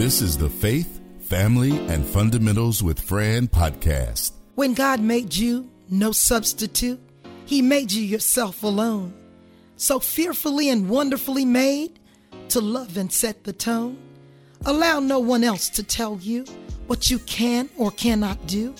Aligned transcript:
This 0.00 0.22
is 0.22 0.38
the 0.38 0.48
Faith, 0.48 0.98
Family, 1.28 1.78
and 1.88 2.06
Fundamentals 2.06 2.82
with 2.82 2.98
Fran 2.98 3.48
podcast. 3.48 4.32
When 4.54 4.72
God 4.72 4.98
made 5.00 5.36
you, 5.36 5.68
no 5.90 6.10
substitute, 6.10 6.98
He 7.44 7.60
made 7.60 7.92
you 7.92 8.02
yourself 8.02 8.62
alone. 8.62 9.12
So 9.76 10.00
fearfully 10.00 10.70
and 10.70 10.88
wonderfully 10.88 11.44
made 11.44 11.98
to 12.48 12.62
love 12.62 12.96
and 12.96 13.12
set 13.12 13.44
the 13.44 13.52
tone. 13.52 13.98
Allow 14.64 15.00
no 15.00 15.18
one 15.18 15.44
else 15.44 15.68
to 15.68 15.82
tell 15.82 16.16
you 16.16 16.46
what 16.86 17.10
you 17.10 17.18
can 17.18 17.68
or 17.76 17.90
cannot 17.90 18.46
do. 18.46 18.74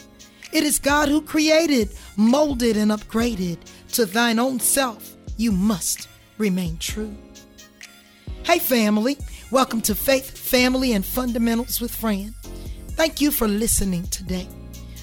It 0.55 0.65
is 0.65 0.79
God 0.79 1.11
who 1.11 1.21
created, 1.21 1.91
molded, 2.17 2.79
and 2.79 2.91
upgraded. 2.91 3.59
To 3.93 4.07
thine 4.07 4.39
own 4.39 4.59
self, 4.59 5.15
you 5.37 5.53
must 5.53 6.09
remain 6.39 6.79
true. 6.79 7.15
Hey, 8.43 8.59
family. 8.59 9.19
Welcome 9.51 9.81
to 9.83 9.97
Faith, 9.97 10.39
Family, 10.39 10.93
and 10.93 11.05
Fundamentals 11.05 11.81
with 11.81 11.93
Fran. 11.93 12.35
Thank 12.91 13.21
you 13.21 13.33
for 13.33 13.49
listening 13.49 14.05
today. 14.05 14.47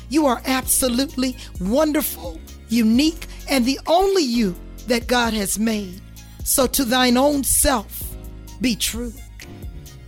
You 0.07 0.25
are 0.25 0.41
absolutely 0.45 1.35
wonderful, 1.59 2.39
unique, 2.69 3.27
and 3.49 3.65
the 3.65 3.77
only 3.87 4.23
you 4.23 4.55
that 4.87 5.07
God 5.07 5.33
has 5.33 5.59
made. 5.59 5.99
So 6.45 6.65
to 6.65 6.85
thine 6.85 7.17
own 7.17 7.43
self, 7.43 8.01
be 8.61 8.77
true. 8.77 9.11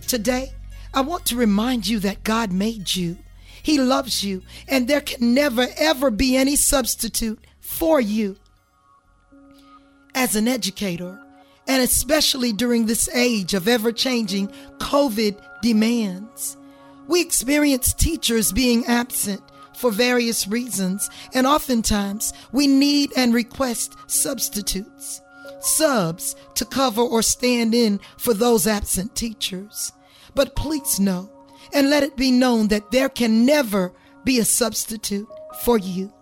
Today, 0.08 0.54
I 0.94 1.02
want 1.02 1.26
to 1.26 1.36
remind 1.36 1.86
you 1.86 1.98
that 1.98 2.24
God 2.24 2.50
made 2.50 2.96
you. 2.96 3.18
He 3.62 3.78
loves 3.78 4.24
you, 4.24 4.40
and 4.66 4.88
there 4.88 5.02
can 5.02 5.34
never, 5.34 5.66
ever 5.76 6.10
be 6.10 6.34
any 6.38 6.56
substitute 6.56 7.44
for 7.60 8.00
you. 8.00 8.36
As 10.14 10.34
an 10.34 10.48
educator, 10.48 11.20
and 11.66 11.82
especially 11.82 12.52
during 12.52 12.86
this 12.86 13.08
age 13.14 13.54
of 13.54 13.68
ever 13.68 13.92
changing 13.92 14.48
COVID 14.78 15.40
demands. 15.62 16.56
We 17.08 17.20
experience 17.20 17.92
teachers 17.92 18.52
being 18.52 18.86
absent 18.86 19.42
for 19.74 19.90
various 19.90 20.46
reasons, 20.46 21.08
and 21.34 21.46
oftentimes 21.46 22.32
we 22.52 22.66
need 22.66 23.12
and 23.16 23.32
request 23.32 23.96
substitutes, 24.06 25.22
subs 25.60 26.36
to 26.54 26.64
cover 26.64 27.00
or 27.02 27.22
stand 27.22 27.74
in 27.74 27.98
for 28.18 28.34
those 28.34 28.66
absent 28.66 29.16
teachers. 29.16 29.92
But 30.34 30.54
please 30.54 31.00
know 31.00 31.30
and 31.72 31.90
let 31.90 32.02
it 32.02 32.16
be 32.16 32.30
known 32.30 32.68
that 32.68 32.90
there 32.90 33.08
can 33.08 33.46
never 33.46 33.92
be 34.24 34.38
a 34.38 34.44
substitute 34.44 35.28
for 35.62 35.78
you. 35.78 36.12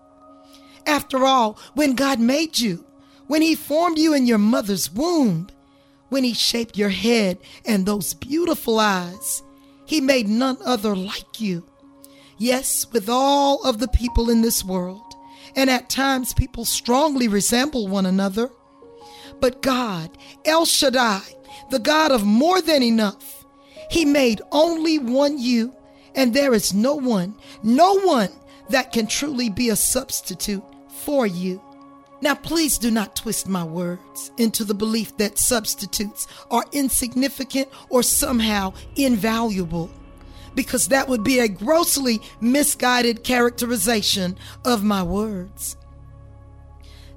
After 0.87 1.25
all, 1.25 1.59
when 1.75 1.95
God 1.95 2.21
made 2.21 2.59
you, 2.59 2.85
when 3.29 3.43
He 3.43 3.55
formed 3.55 3.99
you 3.99 4.13
in 4.13 4.27
your 4.27 4.39
mother's 4.39 4.91
womb, 4.91 5.49
when 6.09 6.25
He 6.25 6.35
shaped 6.35 6.77
your 6.77 6.89
head 6.89 7.39
and 7.65 7.87
those 7.87 8.15
beautiful 8.15 8.81
eyes. 8.81 9.43
He 9.87 10.01
made 10.01 10.29
none 10.29 10.59
other 10.65 10.95
like 10.95 11.41
you. 11.41 11.65
Yes, 12.37 12.87
with 12.93 13.09
all 13.09 13.63
of 13.65 13.79
the 13.79 13.89
people 13.89 14.29
in 14.29 14.43
this 14.43 14.65
world, 14.65 15.15
and 15.57 15.71
at 15.71 15.89
times 15.89 16.35
people 16.35 16.65
strongly 16.65 17.27
resemble 17.27 17.89
one 17.89 18.07
another. 18.07 18.51
But 19.41 19.63
God, 19.63 20.17
El 20.45 20.67
Shaddai, 20.67 21.23
the 21.71 21.79
God 21.79 22.13
of 22.13 22.25
more 22.25 22.61
than 22.61 22.83
enough, 22.83 23.47
He 23.91 24.05
made 24.05 24.43
only 24.53 24.99
one 24.99 25.39
you, 25.39 25.75
and 26.15 26.35
there 26.35 26.55
is 26.55 26.75
no 26.75 26.95
one, 26.95 27.35
no 27.63 27.99
one 28.01 28.31
that 28.71 28.93
can 28.93 29.07
truly 29.07 29.49
be 29.49 29.71
a 29.71 29.77
substitute 29.77 30.65
for 30.89 31.27
you. 31.27 31.63
Now, 32.21 32.35
please 32.35 32.79
do 32.79 32.91
not 32.91 33.15
twist 33.15 33.49
my 33.49 33.63
words 33.63 34.33
into 34.39 34.65
the 34.65 34.75
belief 34.75 35.17
that 35.19 35.39
substitutes 35.39 36.27
are 36.51 36.65
insignificant 36.73 37.69
or 37.91 38.03
somehow 38.03 38.73
invaluable, 38.97 39.89
because 40.55 40.89
that 40.89 41.09
would 41.09 41.23
be 41.23 41.39
a 41.39 41.49
grossly 41.49 42.21
misguided 42.41 43.23
characterization 43.23 44.37
of 44.65 44.83
my 44.83 45.03
words. 45.03 45.77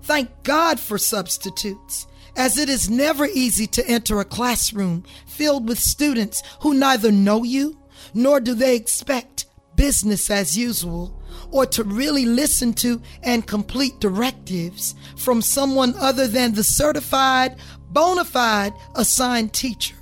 Thank 0.03 0.29
God 0.43 0.79
for 0.79 0.97
substitutes, 0.99 2.05
as 2.35 2.57
it 2.57 2.69
is 2.69 2.89
never 2.89 3.25
easy 3.25 3.65
to 3.67 3.87
enter 3.87 4.19
a 4.19 4.25
classroom 4.25 5.03
filled 5.25 5.67
with 5.67 5.79
students 5.79 6.43
who 6.61 6.75
neither 6.75 7.11
know 7.11 7.43
you 7.43 7.77
nor 8.13 8.39
do 8.39 8.53
they 8.53 8.75
expect 8.75 9.45
business 9.75 10.29
as 10.29 10.57
usual 10.57 11.20
or 11.51 11.65
to 11.65 11.83
really 11.83 12.25
listen 12.25 12.73
to 12.73 13.01
and 13.23 13.45
complete 13.45 13.99
directives 13.99 14.95
from 15.17 15.41
someone 15.41 15.93
other 15.97 16.27
than 16.27 16.53
the 16.53 16.63
certified, 16.63 17.57
bona 17.89 18.25
fide 18.25 18.73
assigned 18.95 19.53
teacher 19.53 19.95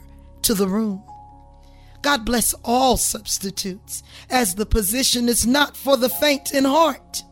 to 0.43 0.53
the 0.53 0.67
room. 0.67 1.03
God 2.01 2.25
bless 2.25 2.53
all 2.63 2.95
substitutes, 2.95 4.03
as 4.29 4.55
the 4.55 4.65
position 4.65 5.27
is 5.27 5.45
not 5.45 5.75
for 5.75 5.97
the 5.97 6.07
faint 6.07 6.53
in 6.53 6.63
heart. 6.63 7.23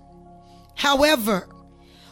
However, 0.75 1.47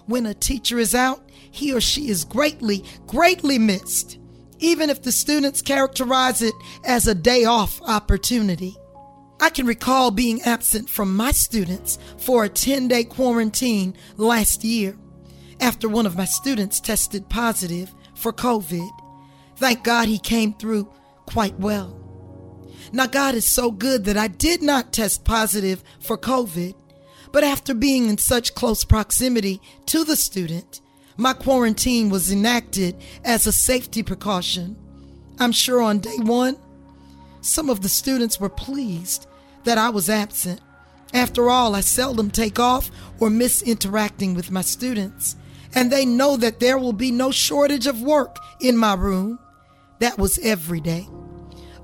when 0.05 0.25
a 0.25 0.33
teacher 0.33 0.79
is 0.79 0.95
out, 0.95 1.29
he 1.51 1.73
or 1.73 1.81
she 1.81 2.09
is 2.09 2.23
greatly, 2.23 2.83
greatly 3.07 3.59
missed, 3.59 4.19
even 4.59 4.89
if 4.89 5.01
the 5.01 5.11
students 5.11 5.61
characterize 5.61 6.41
it 6.41 6.53
as 6.85 7.07
a 7.07 7.15
day 7.15 7.43
off 7.45 7.81
opportunity. 7.81 8.77
I 9.45 9.51
can 9.51 9.67
recall 9.67 10.09
being 10.09 10.41
absent 10.41 10.89
from 10.89 11.15
my 11.15 11.29
students 11.29 11.99
for 12.17 12.43
a 12.43 12.49
10 12.49 12.87
day 12.87 13.03
quarantine 13.03 13.95
last 14.17 14.63
year 14.63 14.97
after 15.59 15.87
one 15.87 16.07
of 16.07 16.17
my 16.17 16.25
students 16.25 16.79
tested 16.79 17.29
positive 17.29 17.93
for 18.15 18.33
COVID. 18.33 18.89
Thank 19.57 19.83
God 19.83 20.07
he 20.07 20.17
came 20.17 20.55
through 20.55 20.91
quite 21.27 21.53
well. 21.59 21.95
Now, 22.91 23.05
God 23.05 23.35
is 23.35 23.45
so 23.45 23.69
good 23.69 24.05
that 24.05 24.17
I 24.17 24.29
did 24.29 24.63
not 24.63 24.91
test 24.91 25.25
positive 25.25 25.83
for 25.99 26.17
COVID, 26.17 26.73
but 27.31 27.43
after 27.43 27.75
being 27.75 28.09
in 28.09 28.17
such 28.17 28.55
close 28.55 28.83
proximity 28.83 29.61
to 29.85 30.03
the 30.03 30.15
student, 30.15 30.81
my 31.17 31.33
quarantine 31.33 32.09
was 32.09 32.31
enacted 32.31 32.95
as 33.23 33.45
a 33.45 33.51
safety 33.51 34.01
precaution. 34.01 34.75
I'm 35.37 35.51
sure 35.51 35.83
on 35.83 35.99
day 35.99 36.17
one, 36.17 36.57
some 37.41 37.69
of 37.69 37.81
the 37.81 37.89
students 37.89 38.39
were 38.39 38.49
pleased 38.49 39.27
that 39.65 39.77
I 39.77 39.89
was 39.89 40.09
absent. 40.09 40.61
After 41.13 41.49
all, 41.49 41.75
I 41.75 41.81
seldom 41.81 42.31
take 42.31 42.59
off 42.59 42.89
or 43.19 43.29
miss 43.29 43.61
interacting 43.61 44.33
with 44.33 44.51
my 44.51 44.61
students, 44.61 45.35
and 45.73 45.91
they 45.91 46.05
know 46.05 46.37
that 46.37 46.59
there 46.59 46.77
will 46.77 46.93
be 46.93 47.11
no 47.11 47.31
shortage 47.31 47.87
of 47.87 48.01
work 48.01 48.37
in 48.59 48.77
my 48.77 48.93
room. 48.95 49.39
That 49.99 50.17
was 50.17 50.39
every 50.39 50.81
day. 50.81 51.07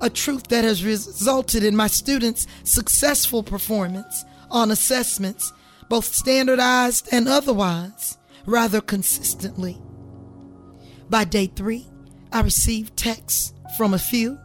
A 0.00 0.10
truth 0.10 0.48
that 0.48 0.64
has 0.64 0.84
resulted 0.84 1.62
in 1.62 1.76
my 1.76 1.86
students' 1.86 2.46
successful 2.64 3.42
performance 3.42 4.24
on 4.50 4.70
assessments, 4.70 5.52
both 5.88 6.04
standardized 6.04 7.08
and 7.12 7.28
otherwise, 7.28 8.18
rather 8.44 8.80
consistently. 8.80 9.80
By 11.08 11.24
day 11.24 11.46
three, 11.46 11.86
I 12.32 12.40
received 12.40 12.96
texts 12.96 13.52
from 13.76 13.94
a 13.94 13.98
few 13.98 14.38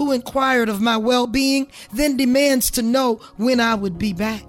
who 0.00 0.12
inquired 0.12 0.70
of 0.70 0.80
my 0.80 0.96
well 0.96 1.26
being, 1.26 1.70
then 1.92 2.16
demands 2.16 2.70
to 2.70 2.80
know 2.80 3.16
when 3.36 3.60
I 3.60 3.74
would 3.74 3.98
be 3.98 4.14
back. 4.14 4.46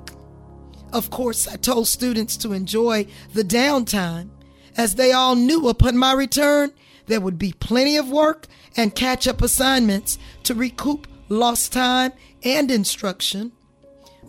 Of 0.93 1.09
course, 1.09 1.45
I 1.45 1.57
told 1.57 1.89
students 1.89 2.37
to 2.37 2.53
enjoy 2.53 3.05
the 3.33 3.43
downtime, 3.43 4.29
as 4.77 4.95
they 4.95 5.11
all 5.11 5.35
knew 5.35 5.67
upon 5.67 5.97
my 5.97 6.13
return 6.13 6.71
there 7.07 7.19
would 7.19 7.37
be 7.37 7.51
plenty 7.51 7.97
of 7.97 8.09
work 8.09 8.47
and 8.77 8.95
catch 8.95 9.27
up 9.27 9.41
assignments 9.41 10.17
to 10.43 10.55
recoup 10.55 11.05
lost 11.27 11.73
time 11.73 12.13
and 12.43 12.71
instruction. 12.71 13.51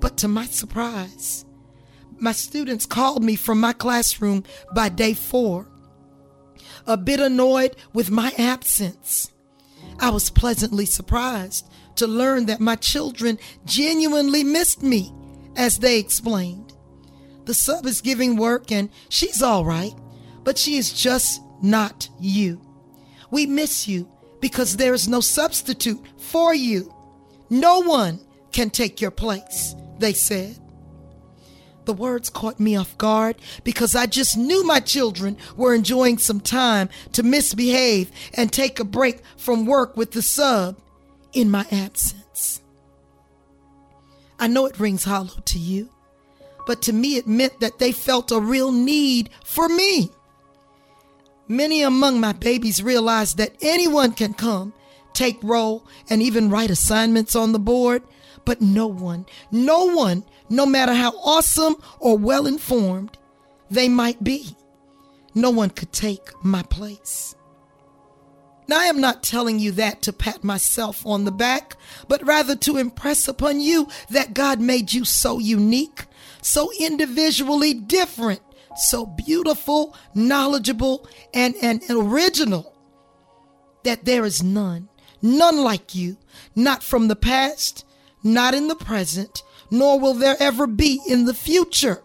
But 0.01 0.17
to 0.19 0.29
my 0.29 0.47
surprise, 0.47 1.45
my 2.19 2.33
students 2.33 2.85
called 2.85 3.23
me 3.23 3.37
from 3.37 3.61
my 3.61 3.75
classroom 3.75 4.43
by 4.75 4.89
day 4.89 5.15
four, 5.15 5.69
a 6.85 6.97
bit 6.97 7.21
annoyed 7.21 7.77
with 7.93 8.11
my 8.11 8.33
absence. 8.37 9.29
I 9.99 10.11
was 10.11 10.31
pleasantly 10.31 10.87
surprised 10.87 11.69
to 11.97 12.07
learn 12.07 12.47
that 12.47 12.61
my 12.61 12.77
children 12.77 13.39
genuinely 13.65 14.45
missed 14.45 14.83
me, 14.83 15.13
as 15.57 15.79
they 15.79 15.99
explained. 15.99 16.75
The 17.45 17.55
sub 17.55 17.87
is 17.87 18.01
giving 18.01 18.37
work 18.37 18.71
and 18.73 18.89
she's 19.09 19.43
all 19.43 19.65
right, 19.65 19.95
but 20.45 20.59
she 20.59 20.77
is 20.77 20.93
just 20.93 21.43
not 21.63 22.09
you. 22.19 22.61
We 23.31 23.47
miss 23.47 23.89
you 23.89 24.09
because 24.41 24.77
there 24.77 24.95
is 24.95 25.09
no 25.09 25.21
substitute 25.21 26.01
for 26.19 26.55
you. 26.55 26.95
No 27.51 27.81
one 27.81 28.21
can 28.53 28.71
take 28.71 29.01
your 29.01 29.11
place, 29.11 29.75
they 29.99 30.13
said. 30.13 30.59
The 31.85 31.93
words 31.93 32.31
caught 32.31 32.61
me 32.61 32.77
off 32.77 32.97
guard 32.99 33.37
because 33.65 33.95
I 33.95 34.07
just 34.07 34.37
knew 34.37 34.65
my 34.65 34.81
children 34.81 35.37
were 35.57 35.75
enjoying 35.75 36.19
some 36.19 36.41
time 36.41 36.89
to 37.13 37.23
misbehave 37.23 38.11
and 38.35 38.53
take 38.53 38.79
a 38.79 38.85
break 38.85 39.21
from 39.37 39.67
work 39.67 39.97
with 39.97 40.13
the 40.13 40.23
sub 40.23 40.77
in 41.33 41.51
my 41.51 41.67
absence. 41.71 42.61
I 44.39 44.47
know 44.47 44.67
it 44.67 44.81
rings 44.81 45.05
hollow 45.05 45.41
to 45.45 45.59
you, 45.59 45.91
but 46.67 46.83
to 46.83 46.93
me 46.93 47.17
it 47.17 47.27
meant 47.27 47.61
that 47.61 47.79
they 47.79 47.93
felt 47.93 48.33
a 48.33 48.41
real 48.41 48.73
need 48.73 49.31
for 49.45 49.69
me. 49.69 50.11
Many 51.49 51.83
among 51.83 52.21
my 52.21 52.33
babies 52.33 52.83
realized 52.83 53.37
that 53.39 53.57
anyone 53.61 54.13
can 54.13 54.35
come 54.35 54.73
take 55.13 55.39
roll, 55.43 55.87
and 56.09 56.23
even 56.23 56.51
write 56.51 56.71
assignments 56.71 57.37
on 57.37 57.53
the 57.53 57.59
board. 57.59 58.03
But 58.45 58.61
no 58.61 58.87
one, 58.87 59.27
no 59.51 59.85
one, 59.95 60.25
no 60.49 60.67
matter 60.67 60.95
how 60.95 61.13
awesome 61.19 61.77
or 62.01 62.19
well 62.19 62.47
informed 62.47 63.19
they 63.71 63.89
might 63.89 64.23
be, 64.23 64.57
no 65.35 65.51
one 65.51 65.71
could 65.71 65.93
take 65.93 66.29
my 66.45 66.63
place. 66.65 67.35
Now, 68.69 68.81
I 68.81 68.85
am 68.85 69.01
not 69.01 69.23
telling 69.23 69.59
you 69.59 69.73
that 69.73 70.03
to 70.03 70.13
pat 70.13 70.45
myself 70.45 71.05
on 71.05 71.25
the 71.25 71.33
back, 71.33 71.77
but 72.09 72.25
rather 72.27 72.55
to 72.57 72.77
impress 72.77 73.29
upon 73.29 73.61
you 73.61 73.89
that 74.11 74.35
God 74.35 74.61
made 74.61 74.93
you 74.93 75.05
so 75.05 75.39
unique, 75.39 76.07
so 76.41 76.71
individually 76.79 77.75
different, 77.75 78.41
so 78.77 79.05
beautiful, 79.05 79.95
knowledgeable, 80.15 81.07
and, 81.35 81.55
and 81.61 81.83
original 81.91 82.75
that 83.85 84.05
there 84.05 84.25
is 84.25 84.43
none, 84.43 84.89
none 85.21 85.59
like 85.59 85.95
you, 85.95 86.17
not 86.55 86.83
from 86.83 87.09
the 87.09 87.17
past, 87.17 87.85
not 88.23 88.55
in 88.55 88.69
the 88.69 88.77
present, 88.77 89.43
nor 89.71 89.99
will 89.99 90.15
there 90.15 90.37
ever 90.39 90.67
be 90.67 91.01
in 91.07 91.25
the 91.25 91.35
future. 91.35 92.03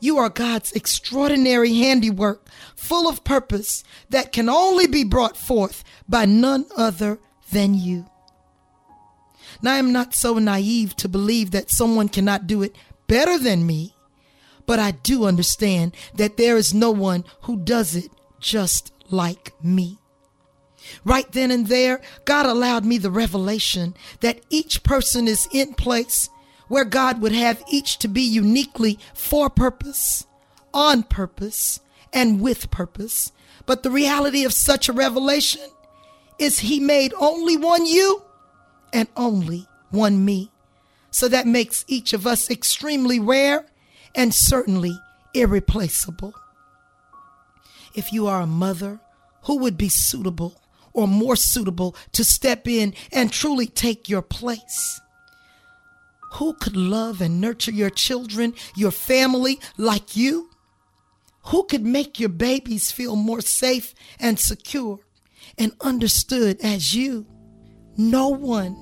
You 0.00 0.18
are 0.18 0.28
God's 0.28 0.72
extraordinary 0.72 1.74
handiwork, 1.74 2.46
full 2.76 3.08
of 3.08 3.24
purpose 3.24 3.82
that 4.10 4.32
can 4.32 4.48
only 4.48 4.86
be 4.86 5.02
brought 5.04 5.36
forth 5.36 5.82
by 6.08 6.24
none 6.24 6.66
other 6.76 7.18
than 7.50 7.74
you. 7.74 8.06
Now, 9.60 9.74
I 9.74 9.78
am 9.78 9.92
not 9.92 10.14
so 10.14 10.38
naive 10.38 10.94
to 10.96 11.08
believe 11.08 11.50
that 11.50 11.70
someone 11.70 12.08
cannot 12.08 12.46
do 12.46 12.62
it 12.62 12.76
better 13.08 13.38
than 13.38 13.66
me, 13.66 13.94
but 14.66 14.78
I 14.78 14.92
do 14.92 15.24
understand 15.24 15.96
that 16.14 16.36
there 16.36 16.56
is 16.56 16.72
no 16.72 16.90
one 16.90 17.24
who 17.42 17.56
does 17.56 17.96
it 17.96 18.10
just 18.38 18.92
like 19.10 19.52
me. 19.64 19.98
Right 21.04 21.30
then 21.32 21.50
and 21.50 21.66
there, 21.66 22.00
God 22.24 22.46
allowed 22.46 22.84
me 22.84 22.98
the 22.98 23.10
revelation 23.10 23.94
that 24.20 24.40
each 24.50 24.82
person 24.82 25.28
is 25.28 25.48
in 25.52 25.74
place 25.74 26.30
where 26.68 26.84
God 26.84 27.20
would 27.20 27.32
have 27.32 27.62
each 27.70 27.98
to 27.98 28.08
be 28.08 28.22
uniquely 28.22 28.98
for 29.14 29.48
purpose, 29.48 30.26
on 30.72 31.02
purpose, 31.02 31.80
and 32.12 32.40
with 32.40 32.70
purpose. 32.70 33.32
But 33.66 33.82
the 33.82 33.90
reality 33.90 34.44
of 34.44 34.52
such 34.52 34.88
a 34.88 34.92
revelation 34.92 35.62
is 36.38 36.60
He 36.60 36.80
made 36.80 37.12
only 37.18 37.56
one 37.56 37.86
you 37.86 38.22
and 38.92 39.08
only 39.16 39.66
one 39.90 40.24
me. 40.24 40.50
So 41.10 41.28
that 41.28 41.46
makes 41.46 41.84
each 41.88 42.12
of 42.12 42.26
us 42.26 42.50
extremely 42.50 43.18
rare 43.18 43.66
and 44.14 44.34
certainly 44.34 44.98
irreplaceable. 45.34 46.34
If 47.94 48.12
you 48.12 48.26
are 48.26 48.42
a 48.42 48.46
mother, 48.46 49.00
who 49.42 49.58
would 49.58 49.78
be 49.78 49.88
suitable 49.88 50.60
or 50.98 51.06
more 51.06 51.36
suitable 51.36 51.94
to 52.10 52.24
step 52.24 52.66
in 52.66 52.92
and 53.12 53.30
truly 53.30 53.68
take 53.68 54.08
your 54.08 54.20
place? 54.20 55.00
Who 56.32 56.54
could 56.54 56.76
love 56.76 57.20
and 57.20 57.40
nurture 57.40 57.70
your 57.70 57.88
children, 57.90 58.52
your 58.74 58.90
family 58.90 59.60
like 59.76 60.16
you? 60.16 60.50
Who 61.46 61.62
could 61.64 61.84
make 61.84 62.18
your 62.18 62.30
babies 62.30 62.90
feel 62.90 63.14
more 63.14 63.40
safe 63.40 63.94
and 64.18 64.40
secure 64.40 64.98
and 65.56 65.72
understood 65.80 66.58
as 66.62 66.96
you? 66.96 67.26
No 67.96 68.28
one. 68.28 68.76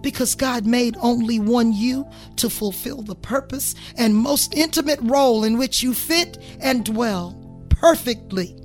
Because 0.00 0.34
God 0.34 0.64
made 0.64 0.96
only 1.00 1.38
one 1.38 1.74
you 1.74 2.06
to 2.36 2.48
fulfill 2.48 3.02
the 3.02 3.14
purpose 3.14 3.74
and 3.98 4.16
most 4.16 4.54
intimate 4.54 5.00
role 5.02 5.44
in 5.44 5.58
which 5.58 5.82
you 5.82 5.92
fit 5.92 6.38
and 6.60 6.82
dwell 6.82 7.66
perfectly. 7.68 8.56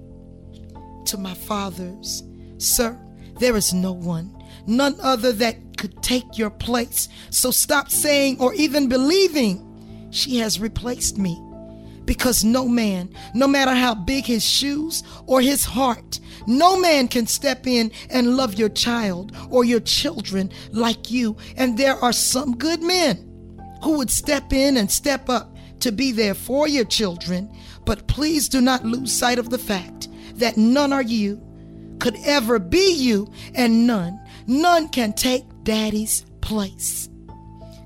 To 1.05 1.17
my 1.17 1.33
fathers, 1.33 2.23
sir, 2.61 2.99
there 3.39 3.55
is 3.55 3.73
no 3.73 3.91
one, 3.91 4.35
none 4.67 4.95
other 5.01 5.31
that 5.33 5.77
could 5.77 6.01
take 6.03 6.37
your 6.37 6.49
place. 6.49 7.09
So 7.29 7.51
stop 7.51 7.89
saying 7.89 8.39
or 8.39 8.53
even 8.53 8.87
believing 8.87 9.67
she 10.11 10.37
has 10.37 10.59
replaced 10.59 11.17
me. 11.17 11.41
Because 12.05 12.43
no 12.43 12.67
man, 12.67 13.13
no 13.33 13.47
matter 13.47 13.73
how 13.73 13.95
big 13.95 14.25
his 14.25 14.43
shoes 14.43 15.03
or 15.27 15.39
his 15.39 15.63
heart, 15.63 16.19
no 16.47 16.79
man 16.79 17.07
can 17.07 17.27
step 17.27 17.67
in 17.67 17.91
and 18.09 18.35
love 18.35 18.55
your 18.55 18.69
child 18.69 19.35
or 19.49 19.63
your 19.63 19.79
children 19.79 20.51
like 20.71 21.09
you. 21.11 21.37
And 21.55 21.77
there 21.77 21.95
are 21.95 22.13
some 22.13 22.57
good 22.57 22.81
men 22.81 23.27
who 23.83 23.97
would 23.97 24.11
step 24.11 24.51
in 24.51 24.77
and 24.77 24.91
step 24.91 25.29
up 25.29 25.55
to 25.79 25.91
be 25.91 26.11
there 26.11 26.33
for 26.33 26.67
your 26.67 26.85
children. 26.85 27.55
But 27.85 28.07
please 28.07 28.49
do 28.49 28.61
not 28.61 28.85
lose 28.85 29.11
sight 29.11 29.39
of 29.39 29.49
the 29.49 29.57
fact 29.57 30.09
that 30.35 30.57
none 30.57 30.91
are 30.91 31.01
you, 31.01 31.41
could 32.01 32.17
ever 32.25 32.59
be 32.59 32.93
you, 32.93 33.31
and 33.53 33.85
none, 33.85 34.19
none 34.47 34.89
can 34.89 35.13
take 35.13 35.45
daddy's 35.63 36.25
place. 36.41 37.07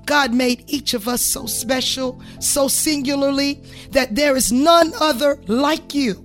God 0.06 0.32
made 0.32 0.64
each 0.68 0.94
of 0.94 1.06
us 1.06 1.20
so 1.20 1.44
special, 1.44 2.22
so 2.40 2.66
singularly, 2.66 3.62
that 3.90 4.14
there 4.14 4.34
is 4.34 4.50
none 4.50 4.92
other 5.00 5.38
like 5.48 5.94
you. 5.94 6.24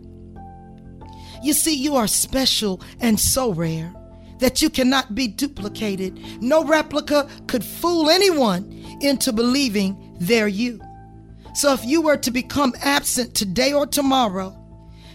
You 1.43 1.51
see, 1.51 1.75
you 1.75 1.95
are 1.97 2.07
special 2.07 2.81
and 3.01 3.19
so 3.19 3.51
rare 3.51 3.93
that 4.39 4.61
you 4.61 4.69
cannot 4.69 5.13
be 5.13 5.27
duplicated. 5.27 6.41
No 6.41 6.63
replica 6.63 7.27
could 7.47 7.63
fool 7.63 8.09
anyone 8.09 8.71
into 9.01 9.33
believing 9.33 10.15
they're 10.19 10.47
you. 10.47 10.79
So 11.55 11.73
if 11.73 11.83
you 11.83 12.01
were 12.01 12.17
to 12.17 12.31
become 12.31 12.73
absent 12.81 13.35
today 13.35 13.73
or 13.73 13.85
tomorrow, 13.85 14.60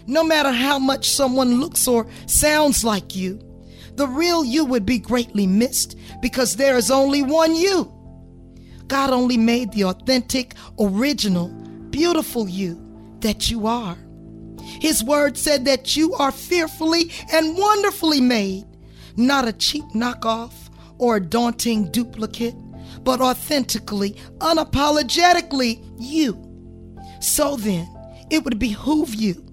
no 0.07 0.23
matter 0.23 0.51
how 0.51 0.79
much 0.79 1.09
someone 1.09 1.59
looks 1.59 1.87
or 1.87 2.07
sounds 2.25 2.83
like 2.83 3.15
you, 3.15 3.39
the 3.95 4.07
real 4.07 4.45
you 4.45 4.63
would 4.65 4.85
be 4.85 4.99
greatly 4.99 5.45
missed 5.45 5.97
because 6.21 6.55
there 6.55 6.77
is 6.77 6.89
only 6.89 7.21
one 7.21 7.55
you. 7.55 7.93
God 8.87 9.09
only 9.09 9.37
made 9.37 9.71
the 9.71 9.83
authentic, 9.85 10.55
original, 10.79 11.49
beautiful 11.89 12.47
you 12.47 13.17
that 13.19 13.49
you 13.49 13.67
are. 13.67 13.97
His 14.79 15.03
word 15.03 15.37
said 15.37 15.65
that 15.65 15.95
you 15.95 16.13
are 16.13 16.31
fearfully 16.31 17.11
and 17.33 17.57
wonderfully 17.57 18.21
made, 18.21 18.65
not 19.17 19.47
a 19.47 19.53
cheap 19.53 19.83
knockoff 19.95 20.53
or 20.99 21.17
a 21.17 21.21
daunting 21.21 21.91
duplicate, 21.91 22.55
but 23.03 23.19
authentically, 23.19 24.11
unapologetically 24.39 25.83
you. 25.97 26.43
So 27.19 27.55
then, 27.55 27.87
it 28.29 28.43
would 28.43 28.59
behoove 28.59 29.15
you, 29.15 29.46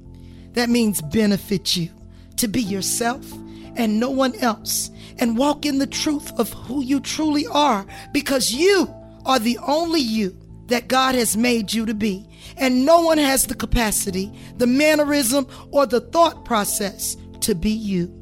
that 0.54 0.70
means 0.70 1.02
benefit 1.02 1.76
you, 1.76 1.90
to 2.36 2.48
be 2.48 2.62
yourself 2.62 3.30
and 3.76 4.00
no 4.00 4.10
one 4.10 4.34
else 4.36 4.90
and 5.18 5.36
walk 5.36 5.66
in 5.66 5.78
the 5.78 5.86
truth 5.86 6.32
of 6.38 6.52
who 6.52 6.82
you 6.82 7.00
truly 7.00 7.46
are 7.46 7.86
because 8.12 8.52
you 8.52 8.92
are 9.24 9.38
the 9.38 9.58
only 9.58 10.00
you 10.00 10.36
that 10.66 10.88
God 10.88 11.14
has 11.14 11.36
made 11.36 11.72
you 11.72 11.86
to 11.86 11.94
be. 11.94 12.26
And 12.56 12.86
no 12.86 13.02
one 13.02 13.18
has 13.18 13.46
the 13.46 13.54
capacity, 13.54 14.32
the 14.56 14.66
mannerism, 14.66 15.46
or 15.70 15.86
the 15.86 16.00
thought 16.00 16.44
process 16.44 17.16
to 17.40 17.54
be 17.54 17.70
you 17.70 18.12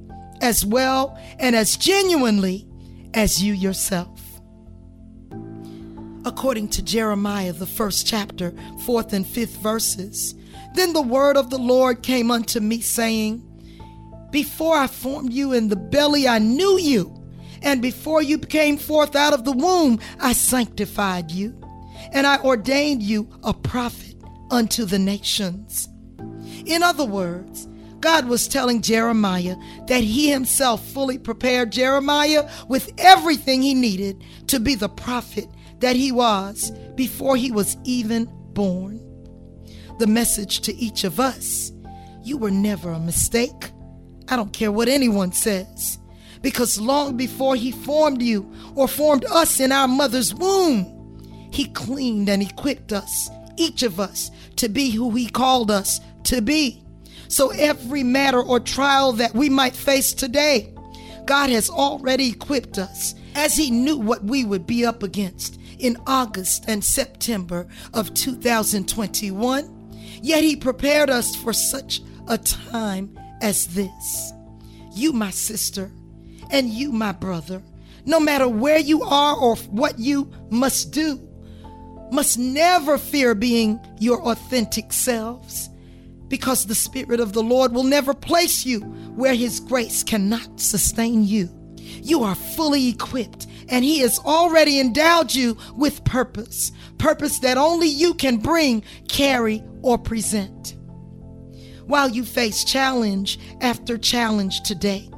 as 0.41 0.65
well 0.65 1.19
and 1.39 1.55
as 1.55 1.77
genuinely 1.77 2.67
as 3.15 3.43
you 3.43 3.53
yourself. 3.53 4.21
According 6.25 6.69
to 6.71 6.83
Jeremiah, 6.83 7.53
the 7.53 7.67
first 7.67 8.07
chapter, 8.07 8.55
fourth 8.85 9.13
and 9.13 9.27
fifth 9.27 9.57
verses, 9.57 10.35
then 10.75 10.93
the 10.93 11.03
word 11.03 11.37
of 11.37 11.51
the 11.51 11.59
Lord 11.59 12.03
came 12.03 12.31
unto 12.31 12.61
me, 12.61 12.81
saying, 12.81 13.49
before 14.33 14.77
I 14.77 14.87
formed 14.87 15.33
you 15.33 15.53
in 15.53 15.69
the 15.69 15.77
belly, 15.77 16.27
I 16.27 16.39
knew 16.39 16.79
you. 16.79 17.23
And 17.61 17.83
before 17.83 18.23
you 18.23 18.39
came 18.39 18.79
forth 18.79 19.15
out 19.15 19.35
of 19.35 19.45
the 19.45 19.53
womb, 19.53 20.01
I 20.19 20.33
sanctified 20.33 21.31
you. 21.31 21.55
And 22.13 22.27
I 22.27 22.39
ordained 22.39 23.03
you 23.03 23.29
a 23.45 23.53
prophet 23.53 24.17
unto 24.51 24.87
the 24.87 24.99
nations. 24.99 25.89
In 26.65 26.83
other 26.83 27.05
words, 27.05 27.69
God 28.01 28.27
was 28.27 28.49
telling 28.49 28.81
Jeremiah 28.81 29.57
that 29.87 30.03
he 30.03 30.31
himself 30.31 30.85
fully 30.89 31.19
prepared 31.19 31.71
Jeremiah 31.71 32.51
with 32.69 32.91
everything 32.99 33.63
he 33.63 33.75
needed 33.75 34.25
to 34.49 34.59
be 34.59 34.75
the 34.75 34.89
prophet 34.89 35.47
that 35.81 35.95
he 35.95 36.11
was 36.11 36.73
before 36.97 37.37
he 37.37 37.53
was 37.53 37.77
even 37.85 38.29
born. 38.55 38.99
The 39.99 40.07
message 40.07 40.61
to 40.63 40.75
each 40.75 41.05
of 41.05 41.21
us 41.21 41.73
you 42.25 42.39
were 42.39 42.51
never 42.51 42.93
a 42.93 43.01
mistake. 43.01 43.73
I 44.29 44.37
don't 44.37 44.53
care 44.53 44.71
what 44.71 44.89
anyone 44.89 45.33
says. 45.33 45.99
Because 46.41 46.81
long 46.81 47.17
before 47.17 47.57
He 47.57 47.73
formed 47.73 48.23
you 48.23 48.53
or 48.75 48.89
formed 48.89 49.25
us 49.27 49.61
in 49.61 49.73
our 49.73 49.89
mother's 49.89 50.35
womb, 50.35 51.51
He 51.53 51.67
cleaned 51.67 52.29
and 52.29 52.43
equipped 52.43 52.93
us, 52.93 53.29
each 53.57 53.83
of 53.83 53.99
us, 53.99 54.31
to 54.57 54.69
be 54.69 54.91
who 54.91 55.11
He 55.11 55.29
called 55.29 55.71
us 55.71 56.01
to 56.25 56.41
be. 56.41 56.85
So 57.29 57.51
every 57.51 58.05
matter 58.05 58.41
or 58.41 58.61
trial 58.61 59.13
that 59.15 59.35
we 59.35 59.49
might 59.49 59.75
face 59.75 60.13
today, 60.13 60.73
God 61.25 61.51
has 61.51 61.71
already 61.71 62.31
equipped 62.31 62.79
us 62.79 63.15
as 63.35 63.57
He 63.57 63.71
knew 63.71 63.97
what 63.99 64.25
we 64.25 64.45
would 64.45 64.67
be 64.67 64.87
up 64.87 65.03
against 65.03 65.59
in 65.79 65.97
August 66.07 66.65
and 66.69 66.85
September 66.85 67.67
of 67.95 68.15
2021. 68.15 69.82
Yet 70.23 70.43
He 70.43 70.57
prepared 70.57 71.11
us 71.11 71.37
for 71.37 71.53
such 71.53 72.01
a 72.29 72.39
time 72.39 73.19
as 73.43 73.69
this. 73.75 74.33
You, 74.95 75.13
my 75.13 75.31
sister, 75.31 75.91
And 76.51 76.69
you, 76.69 76.93
my 76.93 77.13
brother, 77.13 77.63
no 78.05 78.21
matter 78.21 78.49
where 78.49 78.79
you 78.79 79.03
are 79.03 79.37
or 79.37 79.57
what 79.57 79.99
you 79.99 80.31
must 80.51 80.91
do, 80.93 81.21
must 82.11 82.39
never 82.39 82.99
fear 82.99 83.35
being 83.35 83.81
your 83.99 84.23
authentic 84.23 84.93
selves 84.93 85.71
because 86.29 86.67
the 86.67 86.75
Spirit 86.75 87.21
of 87.21 87.33
the 87.33 87.43
Lord 87.43 87.73
will 87.73 87.85
never 87.85 88.15
place 88.15 88.65
you 88.65 88.81
where 88.81 89.35
His 89.35 89.61
grace 89.61 90.03
cannot 90.03 90.61
sustain 90.61 91.25
you. 91.25 91.49
You 91.77 92.23
are 92.23 92.35
fully 92.35 92.89
equipped, 92.89 93.47
and 93.73 93.85
He 93.85 94.01
has 94.01 94.19
already 94.21 94.79
endowed 94.79 95.35
you 95.35 95.57
with 95.75 96.05
purpose, 96.05 96.71
purpose 96.99 97.41
that 97.41 97.57
only 97.57 97.89
you 97.89 98.15
can 98.15 98.37
bring, 98.37 98.85
carry, 99.09 99.65
or 99.81 99.99
present. 99.99 100.77
While 101.87 102.11
you 102.11 102.25
face 102.25 102.63
challenge 102.65 103.41
after 103.61 103.99
challenge 103.99 104.61
today, 104.61 105.11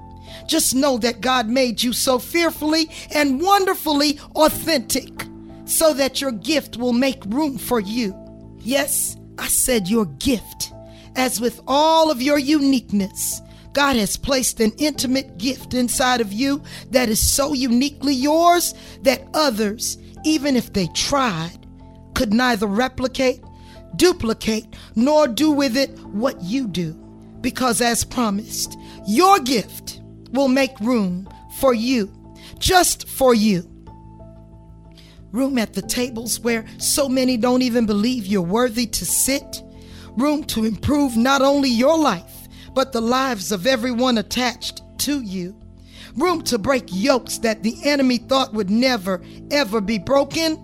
just 0.46 0.74
know 0.74 0.98
that 0.98 1.20
God 1.20 1.48
made 1.48 1.82
you 1.82 1.92
so 1.92 2.18
fearfully 2.18 2.90
and 3.12 3.40
wonderfully 3.40 4.18
authentic 4.36 5.26
so 5.64 5.92
that 5.94 6.20
your 6.20 6.32
gift 6.32 6.76
will 6.76 6.92
make 6.92 7.24
room 7.26 7.58
for 7.58 7.80
you. 7.80 8.14
Yes, 8.60 9.16
I 9.36 9.48
said 9.48 9.88
your 9.88 10.06
gift. 10.06 10.72
As 11.16 11.40
with 11.40 11.60
all 11.66 12.10
of 12.10 12.22
your 12.22 12.38
uniqueness, 12.38 13.40
God 13.74 13.96
has 13.96 14.16
placed 14.16 14.60
an 14.60 14.72
intimate 14.78 15.36
gift 15.36 15.74
inside 15.74 16.20
of 16.20 16.32
you 16.32 16.62
that 16.92 17.08
is 17.08 17.20
so 17.20 17.52
uniquely 17.52 18.14
yours 18.14 18.72
that 19.02 19.26
others, 19.34 19.98
even 20.24 20.56
if 20.56 20.72
they 20.72 20.86
tried, 20.94 21.66
could 22.14 22.32
neither 22.32 22.68
replicate, 22.68 23.42
duplicate, 23.96 24.64
nor 24.94 25.26
do 25.26 25.50
with 25.50 25.76
it 25.76 25.90
what 26.06 26.40
you 26.40 26.68
do. 26.68 26.92
Because, 27.40 27.80
as 27.80 28.04
promised, 28.04 28.78
your 29.08 29.40
gift 29.40 30.00
will 30.30 30.48
make 30.48 30.78
room 30.80 31.28
for 31.58 31.74
you, 31.74 32.12
just 32.60 33.08
for 33.08 33.34
you. 33.34 33.68
Room 35.32 35.58
at 35.58 35.72
the 35.72 35.82
tables 35.82 36.38
where 36.38 36.64
so 36.78 37.08
many 37.08 37.36
don't 37.36 37.62
even 37.62 37.86
believe 37.86 38.24
you're 38.24 38.40
worthy 38.40 38.86
to 38.86 39.04
sit. 39.04 39.62
Room 40.16 40.44
to 40.44 40.64
improve 40.64 41.16
not 41.16 41.42
only 41.42 41.68
your 41.68 41.98
life, 41.98 42.43
but 42.74 42.92
the 42.92 43.00
lives 43.00 43.52
of 43.52 43.66
everyone 43.66 44.18
attached 44.18 44.82
to 44.98 45.20
you. 45.20 45.56
Room 46.16 46.42
to 46.42 46.58
break 46.58 46.84
yokes 46.88 47.38
that 47.38 47.62
the 47.62 47.76
enemy 47.84 48.18
thought 48.18 48.52
would 48.52 48.70
never, 48.70 49.22
ever 49.50 49.80
be 49.80 49.98
broken. 49.98 50.60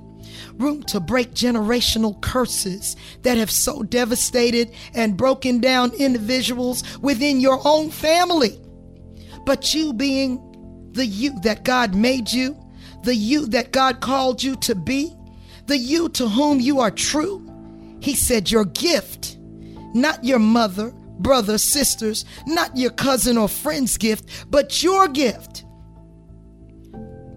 Room 0.58 0.82
to 0.84 1.00
break 1.00 1.32
generational 1.32 2.20
curses 2.20 2.94
that 3.22 3.36
have 3.36 3.50
so 3.50 3.82
devastated 3.82 4.72
and 4.94 5.16
broken 5.16 5.60
down 5.60 5.92
individuals 5.94 6.98
within 6.98 7.40
your 7.40 7.60
own 7.64 7.90
family. 7.90 8.60
But 9.44 9.74
you 9.74 9.92
being 9.92 10.90
the 10.92 11.06
you 11.06 11.38
that 11.40 11.64
God 11.64 11.94
made 11.94 12.30
you, 12.30 12.56
the 13.04 13.14
you 13.14 13.46
that 13.46 13.72
God 13.72 14.00
called 14.00 14.42
you 14.42 14.56
to 14.56 14.74
be, 14.74 15.14
the 15.66 15.78
you 15.78 16.08
to 16.10 16.28
whom 16.28 16.60
you 16.60 16.80
are 16.80 16.90
true, 16.90 17.46
He 18.00 18.14
said, 18.14 18.50
Your 18.50 18.66
gift, 18.66 19.38
not 19.94 20.24
your 20.24 20.38
mother, 20.38 20.92
brother, 21.22 21.58
sisters, 21.58 22.24
not 22.46 22.76
your 22.76 22.90
cousin 22.90 23.36
or 23.36 23.48
friend's 23.48 23.96
gift, 23.96 24.50
but 24.50 24.82
your 24.82 25.08
gift. 25.08 25.64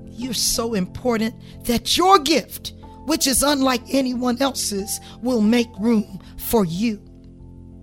You're 0.05 0.33
so 0.33 0.73
important 0.73 1.35
that 1.65 1.97
your 1.97 2.19
gift, 2.19 2.73
which 3.05 3.27
is 3.27 3.43
unlike 3.43 3.81
anyone 3.89 4.41
else's, 4.41 4.99
will 5.21 5.41
make 5.41 5.69
room 5.79 6.19
for 6.37 6.65
you. 6.65 7.01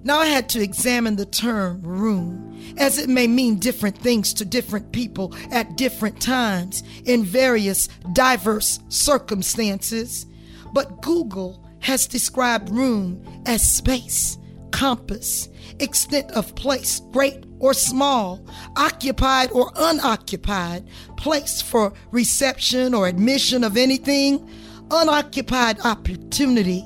Now, 0.02 0.20
I 0.20 0.26
had 0.26 0.48
to 0.50 0.62
examine 0.62 1.16
the 1.16 1.26
term 1.26 1.82
room, 1.82 2.58
as 2.78 2.98
it 2.98 3.10
may 3.10 3.26
mean 3.26 3.58
different 3.58 3.98
things 3.98 4.32
to 4.34 4.46
different 4.46 4.92
people 4.92 5.34
at 5.50 5.76
different 5.76 6.22
times 6.22 6.82
in 7.04 7.22
various 7.22 7.88
diverse 8.14 8.78
circumstances. 8.88 10.24
But 10.72 11.02
Google 11.02 11.66
has 11.80 12.06
described 12.06 12.70
room 12.70 13.42
as 13.44 13.76
space, 13.76 14.38
compass, 14.70 15.48
extent 15.78 16.30
of 16.32 16.54
place, 16.54 17.00
great 17.12 17.44
or 17.58 17.74
small, 17.74 18.44
occupied 18.76 19.50
or 19.52 19.70
unoccupied, 19.76 20.86
place 21.16 21.60
for 21.60 21.92
reception 22.10 22.94
or 22.94 23.06
admission 23.06 23.64
of 23.64 23.76
anything, 23.76 24.48
unoccupied 24.90 25.80
opportunity, 25.80 26.84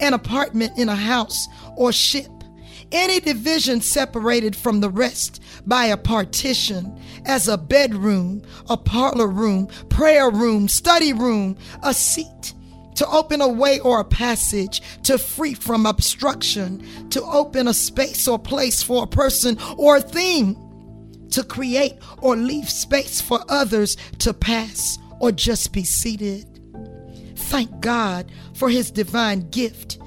an 0.00 0.14
apartment 0.14 0.78
in 0.78 0.88
a 0.88 0.96
house 0.96 1.48
or 1.76 1.92
ship. 1.92 2.30
Any 2.90 3.20
division 3.20 3.82
separated 3.82 4.56
from 4.56 4.80
the 4.80 4.88
rest 4.88 5.42
by 5.66 5.86
a 5.86 5.96
partition, 5.96 6.98
as 7.26 7.46
a 7.46 7.58
bedroom, 7.58 8.42
a 8.70 8.76
parlor 8.78 9.26
room, 9.28 9.66
prayer 9.90 10.30
room, 10.30 10.68
study 10.68 11.12
room, 11.12 11.58
a 11.82 11.92
seat, 11.92 12.54
to 12.98 13.08
open 13.10 13.40
a 13.40 13.46
way 13.48 13.78
or 13.78 14.00
a 14.00 14.04
passage, 14.04 14.82
to 15.04 15.16
free 15.16 15.54
from 15.54 15.86
obstruction, 15.86 17.08
to 17.10 17.22
open 17.22 17.68
a 17.68 17.72
space 17.72 18.26
or 18.26 18.40
place 18.40 18.82
for 18.82 19.04
a 19.04 19.06
person 19.06 19.56
or 19.76 19.98
a 19.98 20.00
thing, 20.00 20.56
to 21.30 21.44
create 21.44 21.92
or 22.20 22.34
leave 22.34 22.68
space 22.68 23.20
for 23.20 23.38
others 23.48 23.96
to 24.18 24.34
pass 24.34 24.98
or 25.20 25.30
just 25.30 25.72
be 25.72 25.84
seated. 25.84 26.44
Thank 27.36 27.78
God 27.78 28.32
for 28.54 28.68
His 28.68 28.90
divine 28.90 29.48
gift 29.50 29.98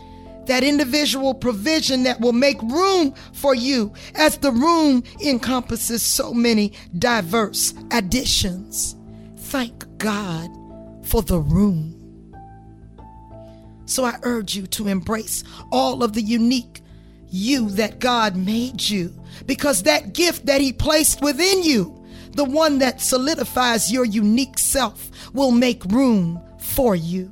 that 0.48 0.62
individual 0.62 1.34
provision 1.34 2.04
that 2.04 2.20
will 2.20 2.34
make 2.34 2.62
room 2.64 3.14
for 3.32 3.56
you 3.56 3.94
as 4.16 4.38
the 4.40 4.52
room 4.52 5.02
encompasses 5.24 6.02
so 6.02 6.34
many 6.34 6.74
diverse 6.98 7.74
additions. 7.92 8.98
Thank 9.38 9.86
God 9.98 10.50
for 11.06 11.22
the 11.22 11.40
room. 11.40 12.01
So 13.92 14.06
I 14.06 14.18
urge 14.24 14.56
you 14.56 14.68
to 14.68 14.88
embrace 14.88 15.44
all 15.72 16.02
of 16.02 16.14
the 16.14 16.22
unique 16.22 16.82
you 17.30 17.70
that 17.72 18.00
God 18.00 18.36
made 18.38 18.82
you 18.82 19.14
because 19.46 19.84
that 19.84 20.14
gift 20.14 20.46
that 20.46 20.62
He 20.62 20.72
placed 20.72 21.22
within 21.22 21.62
you, 21.62 22.02
the 22.32 22.46
one 22.46 22.80
that 22.80 23.02
solidifies 23.02 23.92
your 23.92 24.06
unique 24.06 24.58
self, 24.58 25.10
will 25.34 25.52
make 25.52 25.84
room 25.86 26.42
for 26.58 26.96
you. 26.96 27.32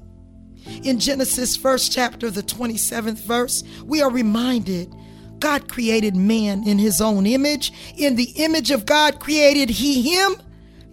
In 0.84 1.00
Genesis, 1.00 1.56
first 1.56 1.94
chapter, 1.94 2.30
the 2.30 2.44
27th 2.44 3.20
verse, 3.20 3.64
we 3.86 4.02
are 4.02 4.12
reminded 4.12 4.94
God 5.40 5.70
created 5.70 6.18
man 6.18 6.68
in 6.68 6.78
his 6.78 7.00
own 7.00 7.26
image. 7.26 7.72
In 7.96 8.18
the 8.18 8.32
image 8.36 8.72
of 8.72 8.86
God 8.86 9.22
created 9.22 9.70
he 9.70 10.14
him. 10.14 10.36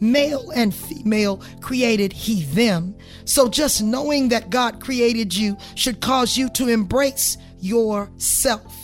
Male 0.00 0.50
and 0.55 0.75
female 0.75 1.43
created 1.61 2.12
he 2.12 2.43
them. 2.45 2.95
So 3.25 3.49
just 3.49 3.83
knowing 3.83 4.29
that 4.29 4.50
God 4.50 4.81
created 4.81 5.35
you 5.35 5.57
should 5.75 6.00
cause 6.00 6.37
you 6.37 6.49
to 6.50 6.69
embrace 6.69 7.38
yourself. 7.61 8.75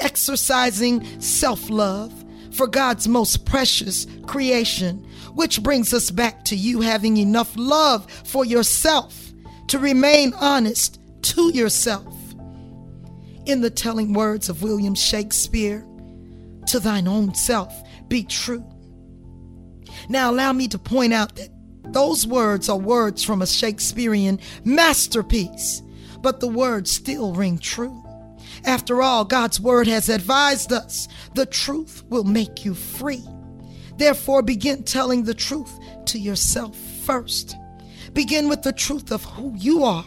Exercising 0.00 1.20
self 1.20 1.68
love 1.68 2.12
for 2.52 2.66
God's 2.66 3.08
most 3.08 3.44
precious 3.46 4.06
creation, 4.26 4.98
which 5.34 5.62
brings 5.62 5.92
us 5.94 6.10
back 6.10 6.44
to 6.46 6.56
you 6.56 6.80
having 6.80 7.16
enough 7.16 7.52
love 7.56 8.10
for 8.24 8.44
yourself 8.44 9.32
to 9.68 9.78
remain 9.78 10.32
honest 10.34 11.00
to 11.22 11.50
yourself. 11.50 12.14
In 13.46 13.60
the 13.60 13.70
telling 13.70 14.12
words 14.12 14.48
of 14.48 14.62
William 14.62 14.94
Shakespeare, 14.94 15.84
to 16.66 16.78
thine 16.78 17.08
own 17.08 17.34
self 17.34 17.74
be 18.08 18.22
true. 18.24 18.64
Now, 20.08 20.30
allow 20.30 20.52
me 20.52 20.68
to 20.68 20.78
point 20.78 21.12
out 21.12 21.36
that 21.36 21.50
those 21.92 22.26
words 22.26 22.68
are 22.68 22.78
words 22.78 23.22
from 23.22 23.42
a 23.42 23.46
Shakespearean 23.46 24.40
masterpiece, 24.64 25.82
but 26.20 26.40
the 26.40 26.48
words 26.48 26.90
still 26.90 27.34
ring 27.34 27.58
true. 27.58 28.02
After 28.64 29.02
all, 29.02 29.24
God's 29.24 29.60
word 29.60 29.86
has 29.88 30.08
advised 30.08 30.72
us 30.72 31.08
the 31.34 31.46
truth 31.46 32.04
will 32.08 32.24
make 32.24 32.64
you 32.64 32.74
free. 32.74 33.24
Therefore, 33.96 34.42
begin 34.42 34.84
telling 34.84 35.24
the 35.24 35.34
truth 35.34 35.78
to 36.06 36.18
yourself 36.18 36.76
first. 37.04 37.56
Begin 38.12 38.48
with 38.48 38.62
the 38.62 38.72
truth 38.72 39.10
of 39.10 39.24
who 39.24 39.54
you 39.56 39.84
are, 39.84 40.06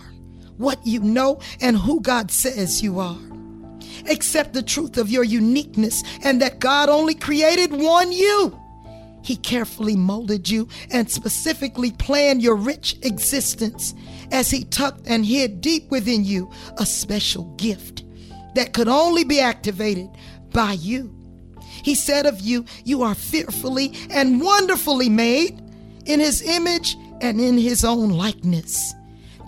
what 0.58 0.80
you 0.86 1.00
know, 1.02 1.40
and 1.62 1.78
who 1.78 2.02
God 2.02 2.32
says 2.32 2.82
you 2.82 3.00
are. 3.00 3.18
Accept 4.10 4.54
the 4.54 4.64
truth 4.64 4.98
of 4.98 5.10
your 5.10 5.24
uniqueness 5.24 6.04
and 6.24 6.42
that 6.42 6.60
God 6.60 6.90
only 6.90 7.16
created 7.16 7.72
one 7.72 8.12
you. 8.12 8.60
He 9.26 9.36
carefully 9.38 9.96
molded 9.96 10.48
you 10.48 10.68
and 10.92 11.10
specifically 11.10 11.92
planned 11.92 12.42
your 12.42 12.56
rich 12.56 12.98
existence 13.02 13.94
as 14.32 14.52
He 14.52 14.64
tucked 14.64 15.08
and 15.08 15.26
hid 15.26 15.62
deep 15.62 15.90
within 15.92 16.24
you 16.24 16.50
a 16.78 16.86
special 16.86 17.46
gift 17.56 18.04
that 18.56 18.74
could 18.74 18.88
only 18.88 19.24
be 19.24 19.40
activated 19.40 20.10
by 20.52 20.74
you. 20.74 21.14
He 21.60 21.96
said 21.96 22.26
of 22.26 22.40
you, 22.40 22.66
You 22.84 23.04
are 23.04 23.16
fearfully 23.16 23.94
and 24.10 24.42
wonderfully 24.42 25.10
made 25.10 25.62
in 26.06 26.20
His 26.20 26.42
image 26.42 26.96
and 27.22 27.40
in 27.40 27.58
his 27.58 27.84
own 27.84 28.10
likeness. 28.10 28.94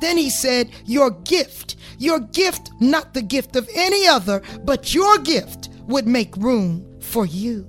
Then 0.02 0.18
he 0.18 0.30
said, 0.30 0.70
Your 0.86 1.12
gift, 1.12 1.76
your 1.98 2.20
gift, 2.20 2.72
not 2.80 3.14
the 3.14 3.22
gift 3.22 3.56
of 3.56 3.70
any 3.74 4.08
other, 4.08 4.42
but 4.64 4.94
your 4.94 5.18
gift 5.20 5.70
would 5.88 6.08
make 6.08 6.36
room 6.38 7.00
for 7.00 7.26
you. 7.26 7.68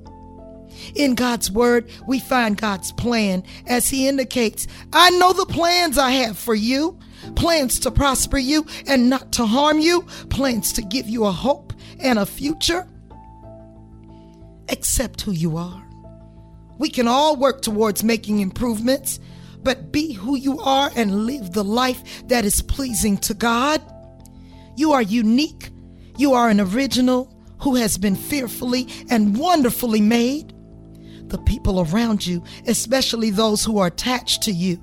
In 0.94 1.14
God's 1.14 1.50
word, 1.50 1.90
we 2.06 2.20
find 2.20 2.56
God's 2.56 2.92
plan 2.92 3.42
as 3.66 3.88
He 3.88 4.08
indicates, 4.08 4.66
I 4.92 5.10
know 5.10 5.32
the 5.32 5.46
plans 5.46 5.98
I 5.98 6.10
have 6.10 6.38
for 6.38 6.54
you 6.54 6.98
plans 7.34 7.78
to 7.80 7.90
prosper 7.90 8.38
you 8.38 8.66
and 8.86 9.10
not 9.10 9.32
to 9.32 9.46
harm 9.46 9.78
you, 9.78 10.02
plans 10.30 10.72
to 10.74 10.82
give 10.82 11.08
you 11.08 11.24
a 11.24 11.32
hope 11.32 11.72
and 12.00 12.18
a 12.18 12.26
future. 12.26 12.86
Accept 14.68 15.22
who 15.22 15.32
you 15.32 15.56
are. 15.56 15.84
We 16.78 16.88
can 16.88 17.08
all 17.08 17.36
work 17.36 17.62
towards 17.62 18.04
making 18.04 18.40
improvements, 18.40 19.18
but 19.62 19.90
be 19.90 20.12
who 20.12 20.36
you 20.36 20.60
are 20.60 20.90
and 20.94 21.26
live 21.26 21.52
the 21.52 21.64
life 21.64 22.26
that 22.28 22.44
is 22.44 22.62
pleasing 22.62 23.18
to 23.18 23.34
God. 23.34 23.82
You 24.76 24.92
are 24.92 25.02
unique. 25.02 25.70
You 26.16 26.34
are 26.34 26.48
an 26.48 26.60
original 26.60 27.34
who 27.60 27.74
has 27.74 27.98
been 27.98 28.14
fearfully 28.14 28.88
and 29.10 29.36
wonderfully 29.36 30.00
made. 30.00 30.54
The 31.28 31.38
people 31.38 31.80
around 31.80 32.26
you, 32.26 32.42
especially 32.66 33.30
those 33.30 33.64
who 33.64 33.78
are 33.78 33.88
attached 33.88 34.42
to 34.44 34.52
you, 34.52 34.80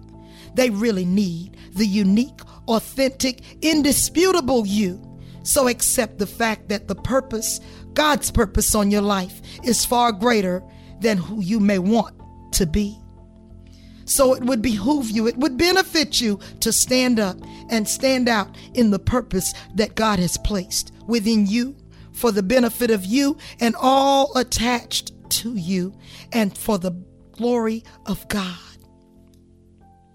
they 0.54 0.70
really 0.70 1.06
need 1.06 1.58
the 1.74 1.86
unique, 1.86 2.40
authentic, 2.68 3.42
indisputable 3.62 4.66
you. 4.66 5.02
So 5.44 5.68
accept 5.68 6.18
the 6.18 6.28
fact 6.28 6.70
that 6.70 6.88
the 6.88 6.96
purpose, 6.96 7.60
God's 7.94 8.32
purpose 8.32 8.74
on 8.74 8.90
your 8.90 9.02
life, 9.02 9.42
is 9.64 9.86
far 9.86 10.12
greater 10.12 10.64
than 11.02 11.18
who 11.18 11.42
you 11.42 11.60
may 11.60 11.80
want 11.80 12.16
to 12.54 12.66
be. 12.66 12.98
So 14.06 14.34
it 14.34 14.44
would 14.44 14.62
behoove 14.62 15.10
you, 15.10 15.28
it 15.28 15.38
would 15.38 15.58
benefit 15.58 16.22
you 16.22 16.40
to 16.60 16.72
stand 16.72 17.20
up 17.20 17.38
and 17.70 17.88
stand 17.88 18.30
out 18.30 18.56
in 18.74 18.92
the 18.92 19.00
purpose 19.00 19.54
that 19.76 19.96
God 19.96 20.20
has 20.20 20.38
placed 20.38 20.94
within 21.08 21.48
you 21.48 21.76
for 22.12 22.32
the 22.32 22.44
benefit 22.44 22.92
of 22.92 23.04
you 23.04 23.38
and 23.60 23.76
all 23.78 24.36
attached 24.38 25.12
to 25.36 25.56
you 25.56 25.94
and 26.32 26.58
for 26.58 26.78
the 26.78 26.92
glory 27.34 27.84
of 28.06 28.28
God. 28.28 28.78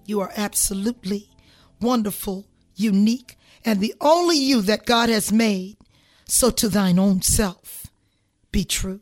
You 0.06 0.20
are 0.20 0.32
absolutely 0.36 1.30
wonderful, 1.80 2.46
unique, 2.74 3.36
and 3.64 3.80
the 3.80 3.94
only 4.00 4.38
you 4.38 4.62
that 4.62 4.86
God 4.86 5.08
has 5.08 5.30
made. 5.32 5.76
So 6.24 6.50
to 6.50 6.68
thine 6.68 6.98
own 6.98 7.22
self 7.22 7.86
be 8.52 8.64
true. 8.64 9.00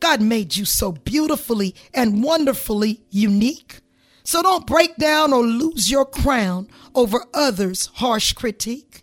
God 0.00 0.20
made 0.20 0.56
you 0.56 0.64
so 0.64 0.92
beautifully 0.92 1.74
and 1.92 2.22
wonderfully 2.22 3.02
unique. 3.10 3.80
So 4.22 4.42
don't 4.42 4.66
break 4.66 4.96
down 4.96 5.32
or 5.32 5.42
lose 5.42 5.90
your 5.90 6.04
crown 6.04 6.68
over 6.94 7.24
others' 7.32 7.90
harsh 7.94 8.32
critique. 8.32 9.02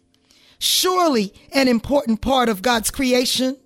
Surely 0.59 1.33
an 1.51 1.67
important 1.67 2.21
part 2.21 2.49
of 2.49 2.61
God's 2.61 2.91
creation 2.91 3.57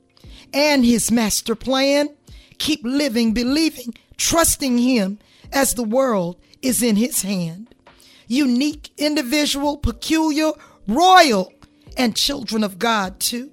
and 0.54 0.86
his 0.86 1.12
master 1.12 1.56
plan. 1.56 2.10
Keep 2.58 2.82
living, 2.84 3.34
believing, 3.34 3.94
trusting 4.18 4.78
him 4.78 5.20
as 5.52 5.74
the 5.74 5.84
world 5.84 6.38
is 6.62 6.82
in 6.82 6.96
his 6.96 7.22
hand. 7.22 7.74
Unique, 8.28 8.92
individual, 8.98 9.78
peculiar, 9.78 10.52
royal, 10.88 11.54
and 11.96 12.16
children 12.16 12.64
of 12.64 12.80
God 12.80 13.20
too. 13.20 13.52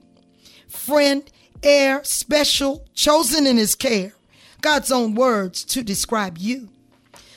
Friend, 0.68 1.22
heir, 1.62 2.02
special, 2.04 2.86
chosen 2.94 3.46
in 3.46 3.56
his 3.56 3.74
care. 3.74 4.14
God's 4.60 4.90
own 4.90 5.14
words 5.14 5.64
to 5.66 5.82
describe 5.82 6.38
you. 6.38 6.68